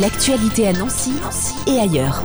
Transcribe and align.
L'actualité 0.00 0.68
à 0.68 0.74
Nancy 0.74 1.12
et 1.66 1.78
ailleurs. 1.78 2.22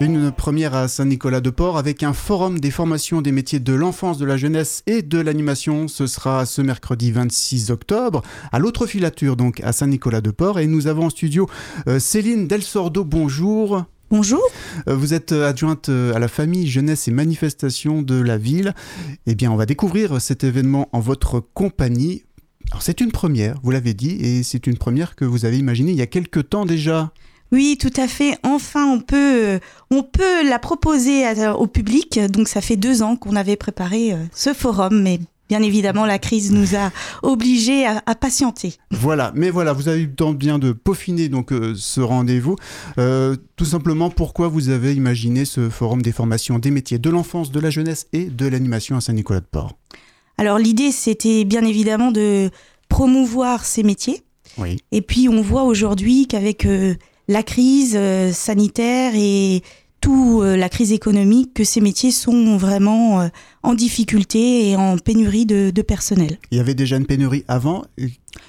Une 0.00 0.32
première 0.32 0.74
à 0.74 0.88
Saint-Nicolas-de-Port 0.88 1.78
avec 1.78 2.02
un 2.02 2.12
forum 2.12 2.58
des 2.58 2.72
formations 2.72 3.22
des 3.22 3.30
métiers 3.30 3.60
de 3.60 3.72
l'enfance, 3.72 4.18
de 4.18 4.24
la 4.24 4.36
jeunesse 4.36 4.82
et 4.88 5.02
de 5.02 5.20
l'animation. 5.20 5.86
Ce 5.86 6.08
sera 6.08 6.46
ce 6.46 6.62
mercredi 6.62 7.12
26 7.12 7.70
octobre 7.70 8.22
à 8.50 8.58
l'autre 8.58 8.86
filature, 8.86 9.36
donc 9.36 9.60
à 9.60 9.70
Saint-Nicolas-de-Port. 9.70 10.58
Et 10.58 10.66
nous 10.66 10.88
avons 10.88 11.06
en 11.06 11.10
studio 11.10 11.48
euh, 11.86 12.00
Céline 12.00 12.48
Delsordo. 12.48 13.04
Bonjour. 13.04 13.84
Bonjour. 14.10 14.42
Euh, 14.88 14.96
vous 14.96 15.14
êtes 15.14 15.30
adjointe 15.30 15.88
à 15.88 16.18
la 16.18 16.26
famille, 16.26 16.66
jeunesse 16.66 17.06
et 17.06 17.12
manifestation 17.12 18.02
de 18.02 18.20
la 18.20 18.36
ville. 18.36 18.74
Eh 19.26 19.36
bien, 19.36 19.52
on 19.52 19.56
va 19.56 19.66
découvrir 19.66 20.20
cet 20.20 20.42
événement 20.42 20.88
en 20.92 20.98
votre 20.98 21.38
compagnie. 21.38 22.24
Alors 22.70 22.82
c'est 22.82 23.00
une 23.00 23.10
première, 23.10 23.56
vous 23.62 23.70
l'avez 23.70 23.94
dit, 23.94 24.16
et 24.20 24.42
c'est 24.42 24.66
une 24.66 24.76
première 24.76 25.16
que 25.16 25.24
vous 25.24 25.44
avez 25.44 25.58
imaginée 25.58 25.90
il 25.92 25.98
y 25.98 26.02
a 26.02 26.06
quelque 26.06 26.40
temps 26.40 26.64
déjà. 26.64 27.12
Oui, 27.52 27.76
tout 27.80 27.92
à 27.96 28.06
fait. 28.06 28.38
Enfin, 28.44 28.86
on 28.86 29.00
peut, 29.00 29.16
euh, 29.44 29.58
on 29.90 30.02
peut 30.04 30.48
la 30.48 30.58
proposer 30.58 31.24
au 31.58 31.66
public. 31.66 32.20
Donc, 32.30 32.46
ça 32.46 32.60
fait 32.60 32.76
deux 32.76 33.02
ans 33.02 33.16
qu'on 33.16 33.34
avait 33.34 33.56
préparé 33.56 34.12
euh, 34.12 34.18
ce 34.32 34.54
forum, 34.54 35.02
mais 35.02 35.18
bien 35.48 35.60
évidemment, 35.60 36.06
la 36.06 36.20
crise 36.20 36.52
nous 36.52 36.76
a 36.76 36.92
obligés 37.24 37.86
à, 37.86 38.14
patienter. 38.14 38.74
Voilà, 38.92 39.32
mais 39.34 39.50
voilà, 39.50 39.72
vous 39.72 39.88
avez 39.88 40.02
eu 40.02 40.06
le 40.06 40.14
temps 40.14 40.32
bien 40.32 40.60
de 40.60 40.70
peaufiner 40.70 41.28
donc 41.28 41.52
euh, 41.52 41.74
ce 41.76 42.00
rendez-vous. 42.00 42.54
tout 42.96 43.64
simplement, 43.64 44.10
pourquoi 44.10 44.46
vous 44.46 44.68
avez 44.68 44.94
imaginé 44.94 45.44
ce 45.44 45.68
forum 45.70 46.02
des 46.02 46.12
formations 46.12 46.60
des 46.60 46.70
métiers 46.70 47.00
de 47.00 47.10
l'enfance, 47.10 47.50
de 47.50 47.58
la 47.58 47.70
jeunesse 47.70 48.06
et 48.12 48.26
de 48.26 48.46
l'animation 48.46 48.96
à 48.96 49.00
Saint-Nicolas-de-Port 49.00 49.79
alors 50.40 50.56
l'idée, 50.56 50.90
c'était 50.90 51.44
bien 51.44 51.66
évidemment 51.66 52.12
de 52.12 52.48
promouvoir 52.88 53.66
ces 53.66 53.82
métiers. 53.82 54.22
Oui. 54.56 54.78
Et 54.90 55.02
puis 55.02 55.28
on 55.28 55.42
voit 55.42 55.64
aujourd'hui 55.64 56.26
qu'avec 56.26 56.64
euh, 56.64 56.94
la 57.28 57.42
crise 57.42 57.92
euh, 57.94 58.32
sanitaire 58.32 59.12
et 59.14 59.62
tout 60.00 60.40
euh, 60.42 60.56
la 60.56 60.68
crise 60.68 60.92
économique 60.92 61.54
que 61.54 61.64
ces 61.64 61.80
métiers 61.80 62.10
sont 62.10 62.56
vraiment 62.56 63.20
euh, 63.20 63.28
en 63.62 63.74
difficulté 63.74 64.70
et 64.70 64.76
en 64.76 64.96
pénurie 64.96 65.46
de, 65.46 65.70
personnel. 65.82 66.38
Il 66.50 66.58
y 66.58 66.60
avait 66.60 66.74
déjà 66.74 66.96
une 66.96 67.06
pénurie 67.06 67.44
avant, 67.48 67.84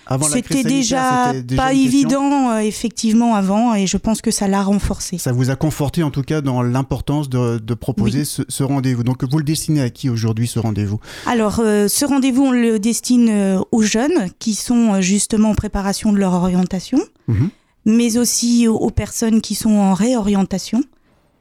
avant 0.05 0.25
C'était 0.27 0.63
déjà, 0.63 1.33
pas 1.55 1.73
évident 1.73 2.58
effectivement 2.59 3.35
avant 3.35 3.73
et 3.73 3.88
je 3.88 3.97
pense 3.97 4.21
que 4.21 4.31
ça 4.31 4.47
l'a 4.47 4.63
renforcé. 4.63 5.17
Ça 5.17 5.31
vous 5.31 5.49
a 5.49 5.55
conforté 5.55 6.03
en 6.03 6.11
tout 6.11 6.21
cas 6.21 6.41
dans 6.41 6.61
l'importance 6.61 7.30
de, 7.30 7.73
proposer 7.73 8.25
ce, 8.25 8.63
rendez-vous. 8.63 9.03
Donc 9.03 9.23
vous 9.23 9.38
le 9.38 9.43
destinez 9.43 9.81
à 9.81 9.89
qui 9.89 10.09
aujourd'hui 10.09 10.47
ce 10.47 10.59
rendez-vous? 10.59 10.99
Alors 11.25 11.55
ce 11.55 12.05
rendez-vous 12.05 12.43
on 12.43 12.52
le 12.52 12.80
destine 12.80 13.61
aux 13.71 13.81
jeunes 13.81 14.30
qui 14.39 14.55
sont 14.55 15.02
justement 15.02 15.52
en 15.52 15.55
préparation 15.55 16.11
de 16.13 16.17
leur 16.17 16.33
orientation. 16.33 16.99
Mhm. 17.27 17.49
mais 17.86 18.17
aussi 18.17 18.67
aux 18.67 18.89
personnes 18.89 19.41
qui 19.41 19.55
sont 19.55 19.71
en 19.71 19.93
réorientation 19.93 20.83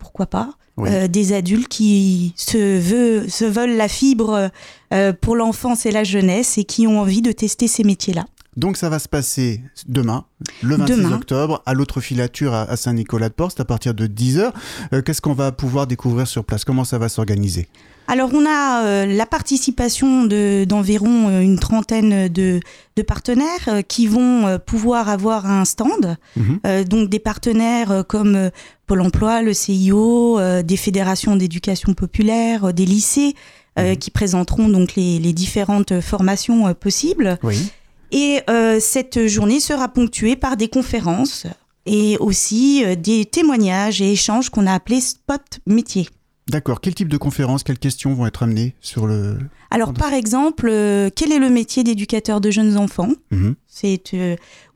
pourquoi 0.01 0.27
pas. 0.27 0.51
Euh, 0.79 1.09
des 1.09 1.35
adultes 1.35 1.69
qui 1.69 2.33
se, 2.37 2.79
veut, 2.79 3.29
se 3.29 3.45
veulent 3.45 3.77
la 3.77 3.89
fibre 3.89 4.51
euh, 4.95 5.13
pour 5.13 5.37
l'enfance 5.37 5.85
et 5.85 5.91
la 5.91 6.05
jeunesse 6.05 6.57
et 6.57 6.65
qui 6.65 6.87
ont 6.87 7.01
envie 7.01 7.21
de 7.21 7.33
tester 7.33 7.69
ces 7.69 7.85
métiers-là. 7.85 8.25
Donc 8.61 8.77
ça 8.77 8.91
va 8.91 8.99
se 8.99 9.09
passer 9.09 9.63
demain, 9.89 10.27
le 10.63 10.77
26 10.77 11.07
octobre, 11.07 11.63
à 11.65 11.73
l'autre 11.73 12.03
filature 12.03 12.53
à, 12.53 12.77
Saint-Nicolas-de-Port, 12.77 13.53
c'est 13.53 13.61
à 13.61 13.65
partir 13.65 13.95
de 13.95 14.07
10h. 14.07 14.53
Euh, 14.93 15.01
qu'est-ce 15.01 15.23
qu'on 15.23 15.33
va 15.33 15.51
pouvoir 15.51 15.87
découvrir 15.87 16.27
sur 16.29 16.45
place? 16.45 16.67
Comment 16.67 16.85
ça 16.85 16.99
va 16.99 17.09
s'organiser? 17.09 17.69
Alors 18.07 18.29
on 18.35 18.45
a 18.45 18.85
euh, 18.85 19.07
la 19.07 19.25
participation 19.25 20.27
d'environ 20.27 21.29
euh, 21.29 21.41
une 21.41 21.59
trentaine 21.59 22.29
de, 22.29 22.61
partenaires 23.09 23.81
qui 23.89 24.07
vont 24.07 24.59
pouvoir 24.67 25.09
avoir 25.09 25.47
un 25.47 25.65
stand. 25.65 26.19
Mhm. 26.37 26.85
donc 26.85 27.09
des 27.09 27.19
partenaires 27.19 28.05
comme 28.07 28.51
Pôle 28.87 29.01
Emploi, 29.01 29.41
le 29.41 29.55
CIO, 29.55 30.39
des 30.63 30.77
fédérations 30.77 31.35
d'éducation 31.35 31.95
populaire, 31.95 32.75
des 32.75 32.85
lycées. 32.85 33.35
Mhm. 33.79 33.97
qui 33.97 34.11
présenteront 34.11 34.69
donc 34.69 34.97
les, 34.97 35.19
les 35.19 35.33
différentes 35.33 36.01
formations 36.01 36.75
possibles. 36.75 37.39
Oui. 37.43 37.71
Et 38.11 38.41
euh, 38.49 38.79
cette 38.81 39.27
journée 39.27 39.61
sera 39.61 39.89
ponctuée 39.89 40.37
par 40.37 40.57
des 40.57 40.69
conférences 40.69 41.47
et 41.87 42.17
aussi 42.19 42.85
euh, 42.85 42.95
des 42.95 43.25
témoignages 43.25 44.01
et 44.03 44.13
échanges 44.13 44.51
qu'on 44.51 44.67
a 44.67 44.75
appelés 44.75 45.01
spot 45.01 45.61
métier. 45.67 46.09
D'accord. 46.49 46.81
Quel 46.81 46.95
type 46.95 47.09
de 47.09 47.17
conférences, 47.17 47.63
quelles 47.63 47.79
questions 47.79 48.13
vont 48.13 48.27
être 48.27 48.43
amenées 48.43 48.75
sur 48.81 49.07
le... 49.07 49.39
Alors, 49.71 49.93
par 49.93 50.13
exemple, 50.13 50.69
euh, 50.69 51.09
quel 51.15 51.31
est 51.31 51.39
le 51.39 51.49
métier 51.49 51.85
d'éducateur 51.85 52.41
de 52.41 52.51
jeunes 52.51 52.77
enfants? 52.77 53.13
Mhm. 53.31 53.55
C'est 53.69 54.03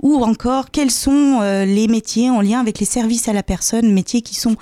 Ou 0.00 0.22
encore, 0.22 0.70
quels 0.70 0.92
sont 0.92 1.40
les 1.40 1.88
métiers 1.88 2.30
en 2.30 2.40
lien 2.40 2.60
avec 2.60 2.78
les 2.78 2.86
services 2.86 3.28
à 3.28 3.32
la 3.32 3.42
personne, 3.42 3.92
métiers 3.92 4.22
qui 4.22 4.36
sont 4.36 4.56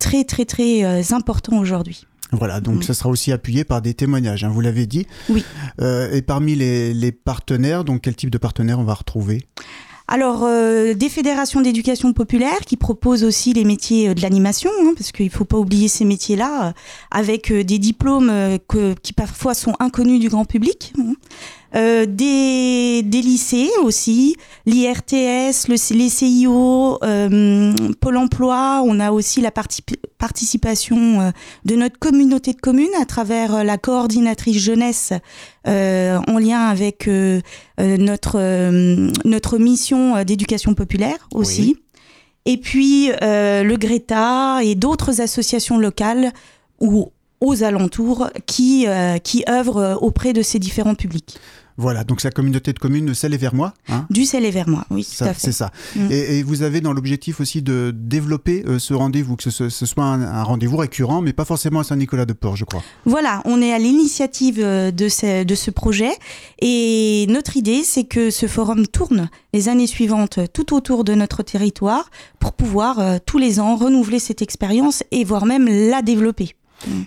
très, 0.00 0.24
très, 0.24 0.44
très 0.44 1.12
importants 1.12 1.58
aujourd'hui? 1.58 2.04
Voilà, 2.32 2.60
donc 2.60 2.82
ça 2.82 2.94
sera 2.94 3.08
aussi 3.08 3.32
appuyé 3.32 3.64
par 3.64 3.82
des 3.82 3.94
témoignages, 3.94 4.44
hein, 4.44 4.48
vous 4.48 4.60
l'avez 4.60 4.86
dit. 4.86 5.06
Oui. 5.28 5.44
Euh, 5.80 6.10
et 6.12 6.22
parmi 6.22 6.54
les, 6.54 7.12
partenaires, 7.12 7.84
donc 7.84 8.02
quel 8.02 8.16
type 8.16 8.30
de 8.30 8.38
partenaires 8.38 8.78
on 8.78 8.84
va 8.84 8.94
retrouver? 8.94 9.46
Alors, 10.08 10.44
euh, 10.44 10.94
des 10.94 11.08
fédérations 11.08 11.60
d'éducation 11.60 12.12
populaire 12.12 12.60
qui 12.60 12.76
proposent 12.76 13.24
aussi 13.24 13.52
les 13.52 13.64
métiers 13.64 14.10
euh, 14.10 14.14
de 14.14 14.22
l'animation, 14.22 14.70
hein, 14.82 14.92
parce 14.96 15.10
qu'il 15.10 15.26
ne 15.26 15.30
faut 15.30 15.44
pas 15.44 15.56
oublier 15.56 15.88
ces 15.88 16.04
métiers-là, 16.04 16.74
avec 17.10 17.52
des 17.52 17.78
diplômes 17.78 18.32
qui 19.02 19.12
parfois 19.12 19.54
sont 19.54 19.74
inconnus 19.80 20.20
du 20.20 20.28
grand 20.28 20.44
public. 20.44 20.92
Hein. 20.98 21.14
Euh, 21.74 22.06
des, 22.06 23.02
des, 23.02 23.22
lycées 23.22 23.70
aussi, 23.82 24.36
l'IRTS, 24.66 25.68
le, 25.68 25.96
les 25.96 26.08
CIO, 26.08 26.98
euh, 27.02 27.72
Pôle 28.00 28.16
emploi. 28.16 28.82
On 28.84 29.00
a 29.00 29.10
aussi 29.10 29.40
la 29.40 29.50
participation 29.50 31.20
euh, 31.20 31.30
de 31.64 31.74
notre 31.74 31.98
communauté 31.98 32.52
de 32.52 32.60
communes 32.60 32.94
à 33.00 33.04
travers 33.04 33.64
la 33.64 33.78
coordinatrice 33.78 34.58
jeunesse 34.58 35.12
en 35.66 36.38
lien 36.38 36.60
avec 36.60 37.08
notre, 37.78 38.70
notre 39.26 39.58
mission 39.58 40.22
d'éducation 40.22 40.74
populaire 40.74 41.28
aussi. 41.34 41.76
Et 42.44 42.56
puis 42.56 43.08
le 43.20 43.74
Greta 43.74 44.60
et 44.62 44.76
d'autres 44.76 45.20
associations 45.20 45.76
locales 45.76 46.32
ou 46.80 47.10
aux 47.40 47.62
alentours 47.62 48.28
qui, 48.46 48.86
qui 49.22 49.44
œuvrent 49.48 49.98
auprès 50.00 50.32
de 50.32 50.42
ces 50.42 50.58
différents 50.58 50.94
publics. 50.94 51.38
Voilà, 51.78 52.04
donc 52.04 52.22
la 52.22 52.30
communauté 52.30 52.72
de 52.72 52.78
communes 52.78 53.12
Celle 53.14 53.34
et 53.34 53.36
vers 53.36 53.54
moi. 53.54 53.74
Hein 53.88 54.06
du 54.08 54.24
Celle 54.24 54.44
et 54.44 54.50
vers 54.50 54.68
moi, 54.68 54.86
oui, 54.90 55.04
C'est 55.04 55.52
ça. 55.52 55.70
Mm. 55.94 56.10
Et, 56.10 56.42
vous 56.42 56.62
avez 56.62 56.80
dans 56.80 56.92
l'objectif 56.92 57.40
aussi 57.40 57.60
de 57.60 57.92
développer 57.94 58.64
euh, 58.66 58.78
ce 58.78 58.94
rendez-vous, 58.94 59.36
que 59.36 59.50
ce, 59.50 59.68
soit 59.68 60.04
un, 60.04 60.42
rendez-vous 60.42 60.78
récurrent, 60.78 61.20
mais 61.20 61.32
pas 61.32 61.44
forcément 61.44 61.80
à 61.80 61.84
Saint-Nicolas-de-Port, 61.84 62.56
je 62.56 62.64
crois. 62.64 62.82
Voilà, 63.04 63.42
on 63.44 63.60
est 63.60 63.72
à 63.72 63.78
l'initiative 63.78 64.60
euh, 64.60 64.90
de 64.90 65.08
ce, 65.08 65.44
de 65.44 65.54
ce 65.54 65.70
projet. 65.70 66.12
Et 66.60 67.26
notre 67.28 67.56
idée, 67.56 67.82
c'est 67.84 68.04
que 68.04 68.30
ce 68.30 68.46
forum 68.46 68.86
tourne 68.86 69.28
les 69.52 69.68
années 69.68 69.86
suivantes 69.86 70.38
tout 70.52 70.74
autour 70.74 71.04
de 71.04 71.14
notre 71.14 71.42
territoire 71.42 72.10
pour 72.38 72.52
pouvoir 72.52 73.00
euh, 73.00 73.18
tous 73.24 73.38
les 73.38 73.60
ans 73.60 73.76
renouveler 73.76 74.18
cette 74.18 74.40
expérience 74.40 75.02
et 75.10 75.24
voire 75.24 75.44
même 75.44 75.68
la 75.68 76.00
développer. 76.00 76.54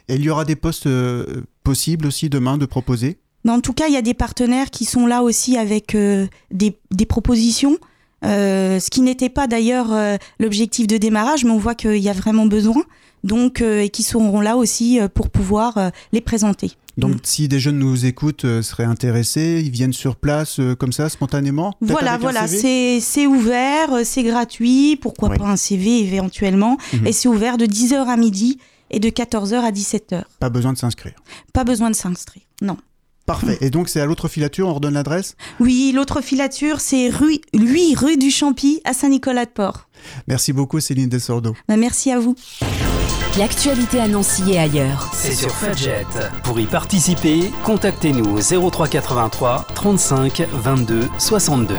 Et 0.08 0.16
il 0.16 0.22
y 0.22 0.30
aura 0.30 0.46
des 0.46 0.56
postes 0.56 0.88
possibles 1.64 2.08
aussi 2.08 2.30
demain 2.30 2.58
de 2.58 2.66
proposer? 2.66 3.18
Mais 3.46 3.52
en 3.52 3.62
tout 3.62 3.74
cas, 3.74 3.88
il 3.88 3.94
y 3.94 3.98
a 3.98 4.02
des 4.02 4.14
partenaires 4.14 4.70
qui 4.70 4.86
sont 4.86 5.06
là 5.06 5.24
aussi 5.24 5.58
avec 5.58 5.96
euh, 5.96 6.28
des, 6.52 6.78
des, 6.92 7.06
propositions. 7.06 7.78
Euh, 8.26 8.80
ce 8.80 8.90
qui 8.90 9.02
n'était 9.02 9.30
pas 9.30 9.48
d'ailleurs 9.48 9.94
euh, 9.94 10.18
l'objectif 10.40 10.88
de 10.88 10.98
démarrage, 10.98 11.46
mais 11.46 11.52
on 11.52 11.58
voit 11.58 11.76
qu'il 11.76 11.98
y 11.98 12.10
a 12.10 12.14
vraiment 12.14 12.46
besoin, 12.46 12.84
donc 13.24 13.62
et 13.62 13.90
qui 13.90 14.04
seront 14.04 14.42
là 14.42 14.58
aussi 14.58 15.00
pour 15.14 15.30
pouvoir 15.30 15.92
les 16.12 16.22
présenter. 16.22 16.72
Donc, 16.98 17.16
mm. 17.16 17.20
si 17.24 17.48
des 17.48 17.60
jeunes 17.60 17.80
nous 17.80 18.06
écoutent, 18.06 18.62
seraient 18.62 18.84
intéressés, 18.84 19.62
ils 19.64 19.72
viennent 19.72 19.94
sur 19.94 20.18
place 20.18 20.60
comme 20.78 20.92
ça, 20.92 21.08
spontanément 21.08 21.74
Voilà, 21.80 22.18
voilà, 22.18 22.46
c'est 22.48 23.26
ouvert, 23.26 24.02
c'est 24.04 24.24
gratuit, 24.24 24.98
pourquoi 24.98 25.30
pas 25.30 25.46
un 25.46 25.56
CV 25.56 26.14
éventuellement, 26.14 26.78
mhm. 26.92 27.08
et 27.08 27.14
c'est 27.14 27.30
ouvert 27.30 27.58
de 27.58 27.66
10h 27.66 28.06
à 28.06 28.18
midi 28.18 28.58
et 28.92 29.00
de 29.00 29.10
14h 29.10 29.56
à 29.56 29.72
17h. 29.72 30.24
Pas 30.40 30.50
besoin 30.50 30.74
de 30.74 30.78
s'inscrire 30.78 31.16
Pas 31.54 31.64
besoin 31.64 31.90
de 31.90 31.96
s'inscrire, 31.96 32.44
non. 32.62 32.78
Parfait. 33.26 33.60
Et 33.62 33.70
donc, 33.70 33.90
c'est 33.90 34.02
à 34.02 34.08
l'autre 34.08 34.28
filature, 34.28 34.68
on 34.68 34.74
redonne 34.74 34.96
l'adresse? 34.96 35.36
Oui, 35.60 35.92
l'autre 35.96 36.20
filature, 36.22 36.80
c'est 36.80 37.10
rue, 37.10 37.40
8 37.54 37.96
rue 37.96 38.18
du 38.18 38.32
Champy 38.32 38.82
à 38.86 38.94
Saint-Nicolas-de-Port. 38.94 39.88
Merci 40.28 40.52
beaucoup, 40.52 40.80
Céline 40.80 41.10
Desordo. 41.10 41.56
Bah, 41.68 41.78
merci 41.78 42.12
à 42.12 42.20
vous. 42.20 42.34
L'actualité 43.38 44.00
à 44.00 44.08
Nancy 44.08 44.54
et 44.54 44.58
ailleurs. 44.58 45.12
C'est 45.14 45.36
sur 45.36 45.52
Fudget. 45.52 46.08
Pour 46.44 46.60
y 46.60 46.66
participer, 46.66 47.52
contactez-nous 47.64 48.40
au 48.40 48.72
0383 48.72 49.68
35 49.76 50.48
22 50.52 51.08
62. 51.20 51.76